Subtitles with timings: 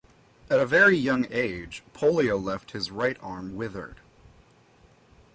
[0.49, 3.97] At a very young age, polio left his right arm withered.